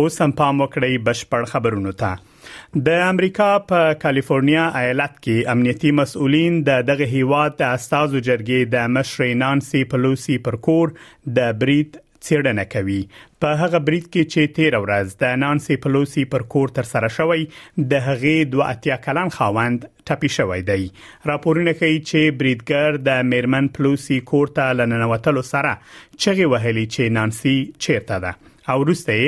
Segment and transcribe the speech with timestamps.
[0.00, 6.56] اوس هم پام وکړئ بشپړ خبرونه ته د امریکا په کالیفورنیا ایالت کې امنیتي مسؤلین
[6.66, 10.90] د دغه هیواد د استادو جرګې د مشر نانسي پلوسی پر کور
[11.38, 12.98] د بریټ څېړنه کوي
[13.44, 17.40] په هغه بریټ کې چې 13 ورځ د نانسي پلوسی پر کور تر سره شوی
[17.92, 20.80] د هغې دوه اتیا کلن خاوند ټپي شوی دی
[21.32, 27.56] راپورونه کوي چې بریټګر د میرمن پلوسی کور ته لننوتلو سره چغې وهلي چې نانسي
[27.88, 28.34] چیرته ده
[28.72, 29.18] او روسته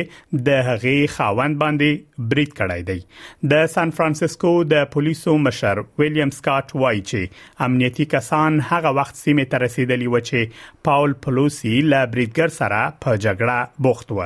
[0.46, 6.74] د هغې خاوند باندې بریټ کړای دی د سان فرانسیسکو د پولیسو مشر ویلیام سکاټ
[6.82, 10.58] وایي چې امنیتي کسان هغه وخت سیمه ته رسیدلی و چې
[10.90, 14.20] پاول پلوسی له بریټګر سره په جګړه بوخت و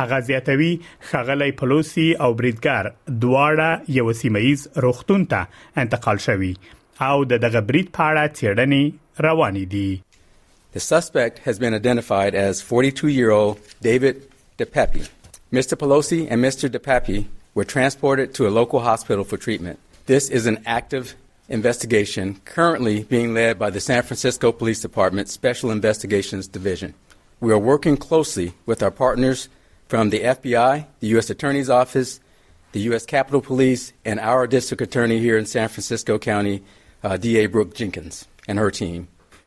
[0.00, 0.72] هغه زیاتوي
[1.12, 6.54] خغلی پلوسی او بریټګر دواړه یو سیمایز روختون ته انتقال شوي
[7.12, 9.88] او د دغه بریټ پاړه تیړنې روانې دي
[10.76, 14.18] The suspect has been identified as 42 year old David
[14.58, 15.08] DePepe.
[15.52, 15.78] Mr.
[15.78, 16.68] Pelosi and Mr.
[16.68, 19.78] DePepe were transported to a local hospital for treatment.
[20.06, 21.14] This is an active
[21.48, 26.92] investigation currently being led by the San Francisco Police Department Special Investigations Division.
[27.40, 29.48] We are working closely with our partners
[29.86, 31.30] from the FBI, the U.S.
[31.30, 32.18] Attorney's Office,
[32.72, 33.06] the U.S.
[33.06, 36.62] Capitol Police, and our district attorney here in San Francisco County,
[37.04, 37.46] uh, D.A.
[37.46, 39.06] Brooke Jenkins, and her team.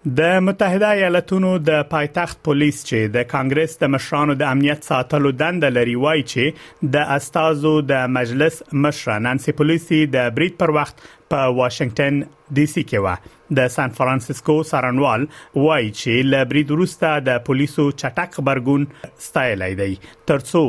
[0.10, 5.68] د متحده ایالاتونو د پایتخت پولیس چې د کانګرس د مشرانو د امنیت ساتلو دند
[5.76, 11.52] لري وای چې د استازو د مجلس مشر نانسي پولیسي د بریټ پر وخت په
[11.60, 12.18] واشنگټن
[12.60, 17.88] ډي سي کې و د سان فرانسیسکو سارنوال وای چې ل بریډ وروسته د پولیسو
[18.04, 18.90] چټک خبرګون
[19.30, 19.94] ستایلی دی
[20.34, 20.66] ترڅو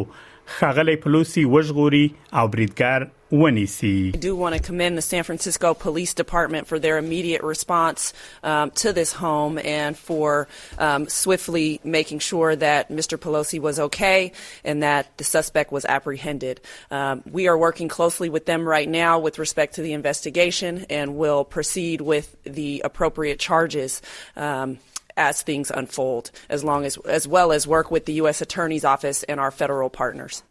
[0.59, 2.05] خغلې پولیسي وژغوري
[2.43, 7.41] او بریډګر I do want to commend the San Francisco Police Department for their immediate
[7.43, 8.13] response
[8.43, 10.49] um, to this home and for
[10.79, 13.17] um, swiftly making sure that Mr.
[13.17, 14.33] Pelosi was okay
[14.65, 16.61] and that the suspect was apprehended.
[16.91, 21.17] Um, we are working closely with them right now with respect to the investigation and
[21.17, 24.03] will proceed with the appropriate charges
[24.37, 24.77] um,
[25.17, 28.43] as things unfold, as long as as well as work with the U.S.
[28.43, 30.43] Attorney's Office and our federal partners.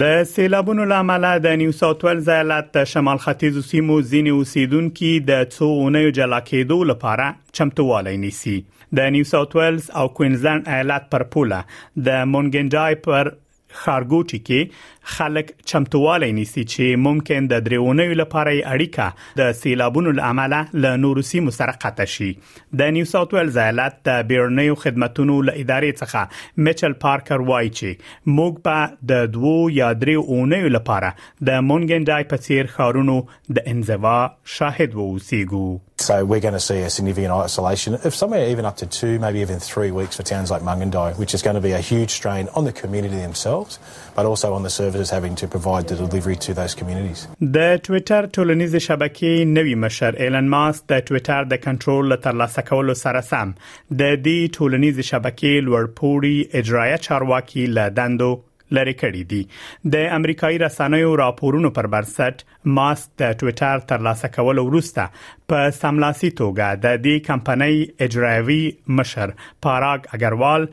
[0.00, 5.42] د سیلابونو لامل د نیو ساوث ویلز ایالت د شمال ختیځ سیمو ځینې اوسیدونکو د
[5.56, 7.26] څوونې جلا کېدو لپاره
[7.58, 8.54] چمتووالی نیسي
[9.00, 11.58] د نیو ساوث ویلز او کوینزلند ایالت پر پوله
[12.08, 13.32] د مونګنډای پر
[13.80, 20.92] خارګوټي کې خلک چمتواله نيسي چې ممکن د درېونوي لپاره اړیکه د سیلابونو لامل له
[21.04, 22.30] نورو سیمو سره قطع شي
[22.82, 28.34] د نیو ساوث ویلز ایالت د بیرنیو خدماتو له ادارې څخه میچل پارکر وایي چې
[28.34, 31.12] موږ په د دوو یا درېونوي لپاره
[31.50, 33.18] د مونګندای په څیر خارونو
[33.60, 34.18] د انزوا
[34.58, 35.66] شاهد ووسیګو
[36.02, 39.38] So we're going to see a significant isolation of somewhere even up to two, maybe
[39.38, 42.48] even three weeks for towns like Mungandai, which is going to be a huge strain
[42.56, 43.78] on the community themselves,
[44.16, 47.28] but also on the services having to provide the delivery to those communities.
[49.62, 50.50] نوی مشر ایلن
[50.90, 52.16] د ټویټر د کنټرول
[52.68, 53.52] کولو سره سم
[54.02, 58.30] د دې شبکې لوړ پوړي اجرایه چارواکي له دندو
[58.76, 59.40] لری کړی دی
[59.94, 62.44] د امریکایي رسنیو راپورونو پر بنسټ
[62.78, 68.60] ماسک د ټوئیټر ترلاسه کول وروسته په سملاسي توګه د دې کمپنۍ اجرایوي
[69.02, 69.34] مشر
[69.66, 70.66] پاراګ اگروال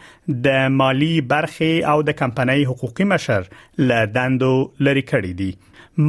[0.49, 3.49] د مالی برخې او د کمپنۍ حقوقي مشر
[3.89, 4.53] ل دندو
[4.89, 5.51] لری کړی دی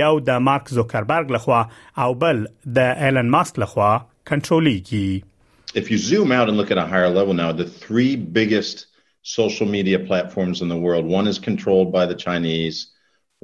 [0.01, 1.27] یو د مارک زوکربرګ
[2.05, 2.45] او بل
[2.79, 3.59] د ایلن ماسک
[5.81, 8.77] If you zoom out and look at a higher level now, the three biggest
[9.39, 12.77] social media platforms in the world, one is controlled by the Chinese,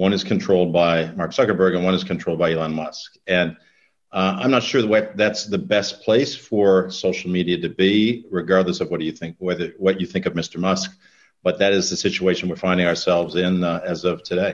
[0.05, 3.09] one is controlled by Mark Zuckerberg, and one is controlled by Elon Musk.
[3.39, 3.49] And
[4.19, 6.67] uh, I'm not sure that that's the best place for
[7.07, 7.93] social media to be,
[8.41, 10.57] regardless of what you think, whether what you think of Mr.
[10.69, 10.89] Musk.
[11.45, 14.53] but that is the situation we're finding ourselves in uh, as of today.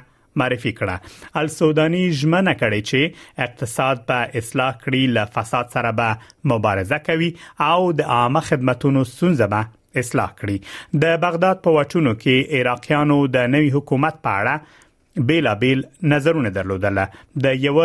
[0.42, 7.02] معرفي کړه السودانی ژمنه کړې چې اقتصاد په اصلاح کړي له فساد سره به مبارزه
[7.10, 7.30] کوي
[7.70, 9.66] او د عامه خدماتو ستونزه به
[10.04, 10.56] اصلاح کړي
[11.04, 14.84] د بغداد په واچونو کې عراقیانو د نوي حکومت په اړه
[15.28, 15.82] بیلابل
[16.12, 16.98] نظرونه درلودل
[17.44, 17.84] د یو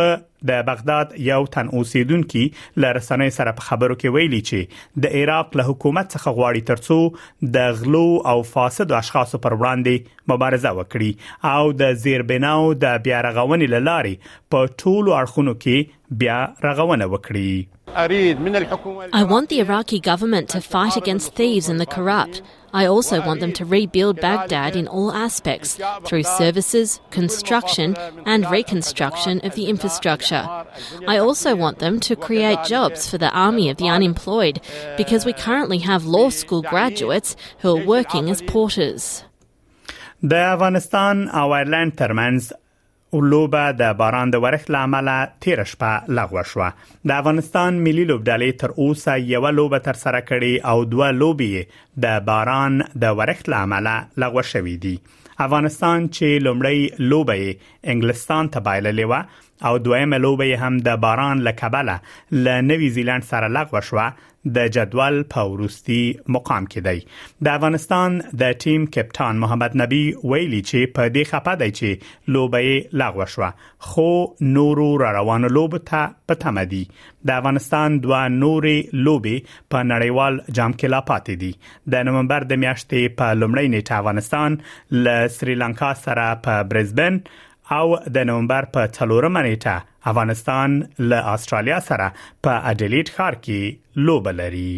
[0.50, 2.42] د بغداد یو تن اوسیدونکو
[2.84, 7.48] له رسنۍ سره په خبرو کې ویلي چې د عراق له حکومت څخه غواړي ترڅو
[7.58, 8.04] د غلو
[8.34, 14.74] او فاسد اشخاصو پر وړاندې مبارزه وکړي او د زیربناو د بیا رغونې لارې په
[14.84, 17.54] ټولو اړخونو کې بیا رغونه وکړي
[17.94, 22.42] I want the Iraqi government to fight against thieves and the corrupt.
[22.74, 29.42] I also want them to rebuild Baghdad in all aspects through services, construction, and reconstruction
[29.44, 30.48] of the infrastructure.
[31.06, 34.62] I also want them to create jobs for the army of the unemployed
[34.96, 39.26] because we currently have law school graduates who are working as porters.
[40.24, 42.52] د افغانستان او ایرلند ترمنځ
[43.20, 45.08] لوبه د باران د ورښت لامل
[45.42, 46.68] تیر شپه لغوه شوه
[47.08, 51.68] د افغانستان ملي لوبډلې تر اوسه یو لوبه تر سره کړې او دوه لوبې
[52.06, 53.88] د باران د ورښت لامل
[54.26, 54.96] لغوه شوې دي
[55.48, 56.80] افغانستان چې لومړی
[57.12, 57.36] لوبه
[57.92, 59.24] انګلستان ته بایللې و
[59.70, 61.96] او دویمه لوبه هم د باران لکبله
[62.32, 64.08] ل نوې زیلند سره لغوه شوه
[64.56, 66.00] د جدول په ورستي
[66.36, 70.02] مقام کې دی د افغانستان د ټیم کپټان محمد نبی
[70.32, 73.50] ویلي چې په دې خپه دی چې لوبې لغوه شوه
[73.90, 74.08] خو
[74.58, 76.02] نورو را روان لوب ته
[76.32, 76.82] په تمدي
[77.30, 82.62] د افغانستان دوه نورې لوبې په نړیوال جام کې لا پاتې دي د نومبر د
[82.66, 84.60] میاشتې په لومړۍ نیټه افغانستان
[85.08, 87.22] له سریلانکا سره په برزبن
[87.80, 89.76] او د نومبر په 4 منېټه
[90.12, 90.70] افغانستان
[91.10, 92.08] له استرالیا سره
[92.44, 93.60] په اډلیډ ښار کې
[94.06, 94.74] لوب لري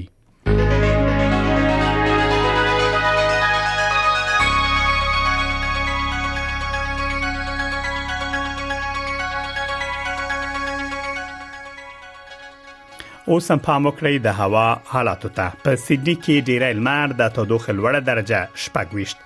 [13.33, 17.71] اوس هم پام وکړئ د هوا حالاتو ته په سیدنی کې ډیری لمر د تودوخې
[17.77, 19.17] لوړه درجه شپږ ویشت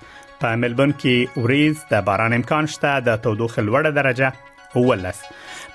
[0.42, 5.20] په ملبون کې اوریز د باران امکان شته د تودوخه لوړه درجه ولس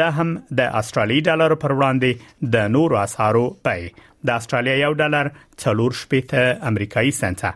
[0.00, 0.30] د هم
[0.62, 3.78] د استرالی ډالر پر وړاندې د نورو اسعارو پي
[4.30, 5.32] د استرالیا یو ډالر
[5.64, 7.46] 4.7 امریکایي سنت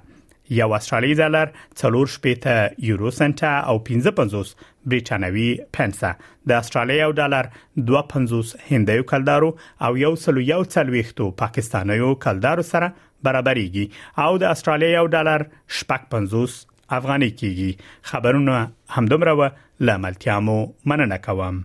[0.51, 1.49] یو استرالی ډالر
[1.83, 2.47] 4.8
[2.89, 4.55] یورو سنت او 55
[4.91, 6.11] برېټانوي پنسه
[6.51, 7.49] د استرالی یو ډالر
[7.93, 9.51] 2.50 هندیو کلدارو
[9.89, 12.93] او یو سلو یو څلويختو پاکستانیو کلدارو سره
[13.25, 13.85] برابرېږي
[14.29, 15.47] او د استرالی یو ډالر
[15.95, 16.59] 55
[17.03, 18.59] افغاني کیږي خبرونه
[18.97, 19.49] همدومره و
[19.91, 20.59] لاملتیا مو
[20.93, 21.65] مننه کوم